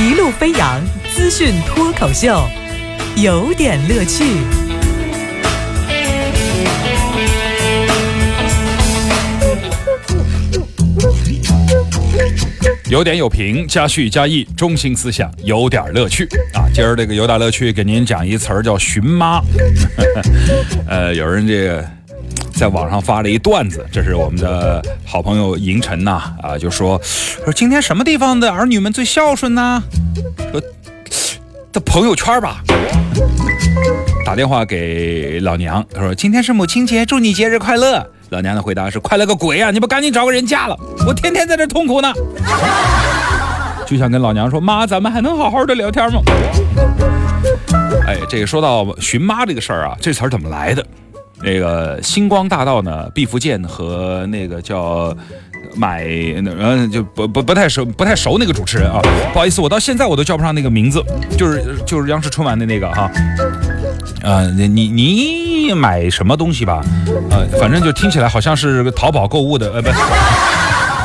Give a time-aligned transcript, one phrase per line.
[0.00, 0.80] 一路飞扬
[1.14, 2.48] 资讯脱口秀，
[3.16, 4.24] 有点乐趣。
[12.88, 16.64] 有点有评，加叙加意，中心思想，有点乐趣啊！
[16.72, 19.42] 今儿这个有点乐趣，给您讲一词儿叫“寻妈”。
[20.88, 21.86] 呃，有人这个
[22.60, 27.00] 在网上发了一段子，这是我们的好朋友银晨呐啊，就说
[27.42, 29.82] 说今天什么地方的儿女们最孝顺呢？
[30.52, 30.60] 说
[31.72, 32.62] 的朋友圈吧。
[34.26, 38.06] 打电话给老娘，他说今天是母亲节，祝你节日快乐。
[38.28, 39.70] 老娘的回答是：快乐个鬼啊！
[39.70, 42.12] 你不赶紧找个人嫁了，我天天在这痛苦呢。
[43.86, 46.20] 就想跟老娘说，妈，咱们还能好好的聊天吗？
[48.06, 50.86] 哎，这个说到寻妈这个事儿啊，这词儿怎么来的？
[51.42, 55.16] 那个星光大道呢，毕福剑和那个叫
[55.76, 56.04] 买，
[56.58, 59.00] 呃，就不不不太熟，不太熟那个主持人啊，
[59.32, 61.02] 不好意思，我到现在我都叫不上那个名字，
[61.38, 63.10] 就是就是央视春晚的那个哈。
[64.22, 66.84] 啊，你你买什么东西吧？
[67.30, 69.88] 呃，反正就听起来好像是淘宝购物的，呃，不，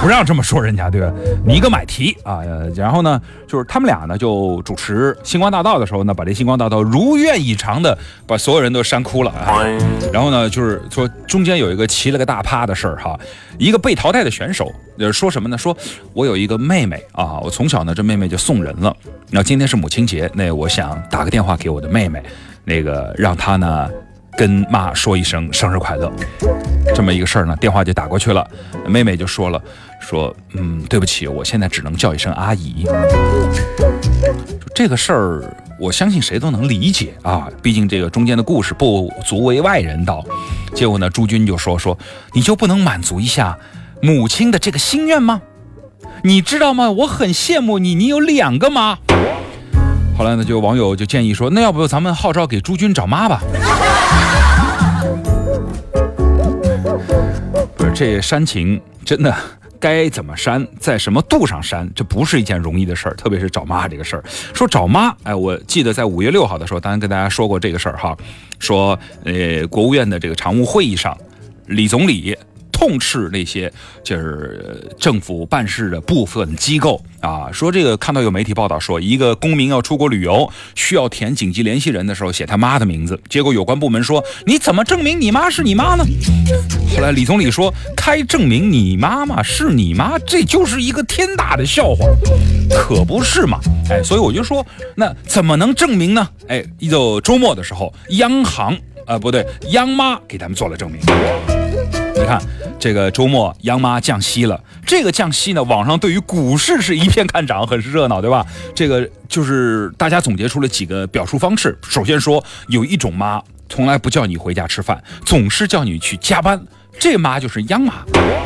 [0.00, 1.12] 不让这么说人家，对吧？
[1.44, 2.40] 你一个买提啊，
[2.74, 9.62] 然后呢，就是他们俩呢就主持星光大道的时候呢，把这星光大道如愿以偿的把所有人都扇哭了啊。
[10.12, 13.18] 然后呢，就是说中间有一个奇了个大趴的事儿哈，
[13.58, 15.58] 一个被淘汰的选手呃说什么呢？
[15.58, 15.76] 说
[16.12, 18.94] 我有一个妹妹啊，我从小呢这妹妹就送人了，
[19.30, 22.22] 那今天是母亲节，那我想打个电话给我的妹妹。
[22.64, 23.88] 那个让她呢
[24.36, 26.12] 跟妈说一声生日快乐，
[26.94, 28.46] 这么一个事儿呢，电话就打过去了。
[28.86, 29.62] 妹妹就说了，
[30.00, 32.86] 说嗯，对不起，我现在只能叫一声阿姨。
[34.74, 40.24] 这个事儿，我相信谁都能理解啊，毕竟这个中间的故事不足为外人道。
[40.74, 41.96] 结果呢，朱军就说说，
[42.32, 43.56] 你就不能满足一下
[44.02, 45.40] 母亲的这个心愿吗？
[46.22, 46.90] 你知道吗？
[46.90, 48.98] 我很羡慕你，你有两个妈。
[50.16, 53.40] 后来呢，就网友就建议说，那要不咱们号召给朱军找妈吧？
[57.98, 59.34] 这煽情真的
[59.80, 64.22] 该怎么煽，在什么度上煽，这不是一件容易的事儿，特别是找妈这个事儿。
[64.54, 68.16] 说找妈，哎，我记得在五月六号的时候，当然跟大家说过这个事儿哈，
[68.60, 71.18] 说呃，国务院的这个常务会议上，
[71.66, 72.38] 李总理。
[72.78, 73.72] 痛斥那些
[74.04, 86.04] 就是政府办事的部分机构啊，说这个看到有媒体报道说，一个公民要出国旅游需要填紧急联系人的时候写他妈的名字，结果有关部门说你怎么证明你妈是你妈呢？
[86.94, 92.06] 后来李总理说开证明你妈妈是你妈，这就是一个天大的笑话，
[92.70, 93.58] 可不是嘛？
[93.90, 96.28] 哎，所以我就说那怎么能证明呢？
[96.46, 101.00] 哎，一到周末的时候，央行啊不对，央妈给咱们做了证明。
[102.28, 102.40] 看，
[102.78, 104.60] 这个周末央妈降息了。
[104.86, 108.46] 这个降息呢，网上对于股市是一片看涨，很是热闹，对吧？
[108.74, 111.76] 这个就是大家总结出了几个表述方式。
[111.82, 116.60] 首先说，有一种妈从来不叫你回家吃饭，总是叫你去加班，
[116.98, 117.94] 这妈就是央妈。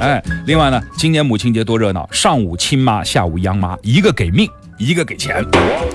[0.00, 4.50] 哎，另外呢，今年母亲节多热闹，上午亲妈，下午央妈，一个给命。
[4.78, 5.36] 一个给钱，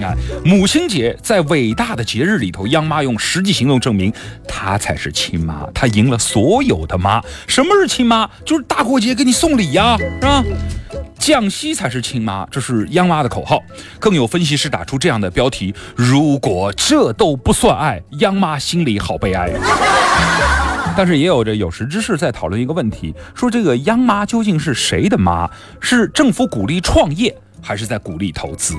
[0.02, 4.12] 啊，母亲节在伟大的节日里头，央妈用实际行动证明
[4.48, 7.22] 她才是亲妈，她赢了所有的妈。
[7.48, 8.28] 什么是亲妈？
[8.44, 10.44] 就是大过节给你送礼呀，是吧？
[11.20, 13.62] 降息才是亲妈，这是央妈的口号。
[14.00, 19.52] 更有分析师打出这样的标题：如果这都不算爱，央妈心里好悲哀。
[20.98, 25.48] 但是也有着有识之士在讨论一个问题，说这个央妈究竟是谁的妈？
[25.80, 27.38] 是政府鼓励创业？
[27.62, 28.76] 还是在鼓励投资。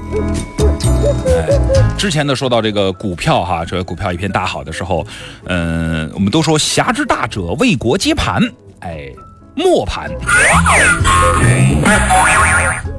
[1.26, 1.48] 哎，
[1.97, 5.06] 之前呢说到这个股票哈，这个股票一片大好的时候，
[5.47, 8.43] 嗯，我们都说侠之大者为国接盘，
[8.81, 9.09] 哎，
[9.54, 10.10] 磨盘，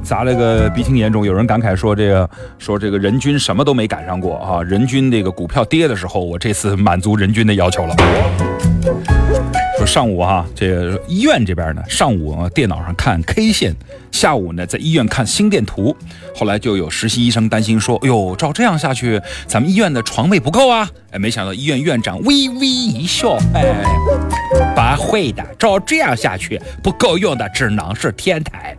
[0.02, 1.24] 砸了个鼻青眼肿。
[1.24, 2.28] 有人感慨说这个
[2.58, 7.94] 说这个人均什么都没赶上过啊，人均这个股票跌的时候，我这次满足人均的要求了。
[9.86, 13.74] 上午哈，这个医院这边呢，上午电脑上看 K 线，
[14.10, 15.96] 下午呢在医院看心电图。
[16.34, 23.62] 后来就有实习医生担心说：“哎呦，照这样下去，咱们医院的床位不够啊！”哎，没想到医院院长微微一笑：“哎，
[24.74, 28.76] 不会的，照这样下去，不够用的只能是天台。”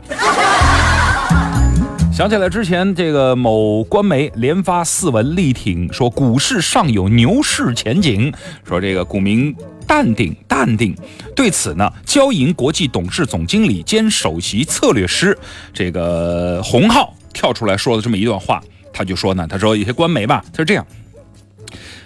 [2.12, 8.34] 想起来之前这个某官媒连发四文力挺，说股市尚有牛市前景，
[8.68, 9.56] 说这个股民。
[9.88, 10.96] 淡定，淡定。
[11.36, 15.38] 对此呢，交银国际董事总经理兼首席策略师
[15.74, 18.62] 这个洪浩跳出来说了这么一段话，
[18.94, 20.86] 他就说呢，他说有些官媒吧，他是这样，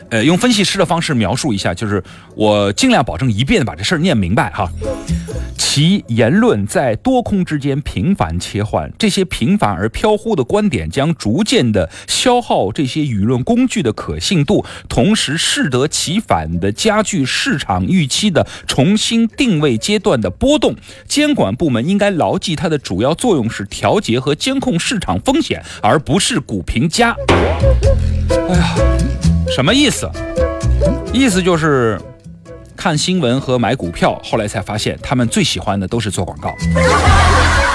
[0.09, 2.03] 呃，用分析师的方式描述一下，就是
[2.35, 4.69] 我尽量保证一遍把这事儿念明白哈。
[5.71, 20.75] 其言论在多空之间频繁切换，这些频繁而飘忽的观点将逐渐的消耗这些舆论工具的可信度，同时适得其反的加剧市场预期的重新定位阶段的波动。
[21.07, 27.15] 监管部门应该牢记，它的主要作用是调节和监控市场风险，而不是股评家。
[28.49, 28.75] 哎呀，
[29.55, 30.09] 什么意思？
[31.13, 32.01] 意思就是。
[32.79, 36.55] 看新闻和买股票，后来才发现他们最喜欢的都是做广告。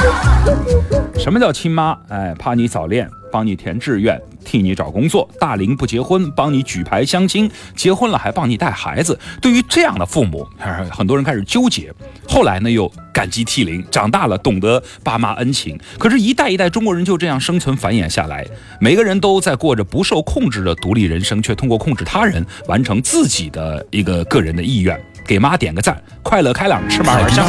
[1.19, 1.97] 什么叫亲妈？
[2.09, 9.19] 哎，怕你早恋，帮你填志愿，替你找工作；大龄不结婚，帮你举牌相亲；结婚了还帮你带孩子。
[9.41, 10.47] 对于这样的父母，
[10.91, 11.93] 很多人开始纠结。
[12.29, 13.83] 后来呢，又感激涕零。
[13.91, 15.79] 长大了，懂得爸妈恩情。
[15.99, 18.47] 可是，一代一代中国人就这样生存繁衍下来，
[18.81, 25.01] 每个人都在过着不受控制的独立人生，却通过控制他人完成自己的一个个人的意愿。
[25.27, 27.47] 给妈点个赞，快乐开朗，吃嘛嘛香。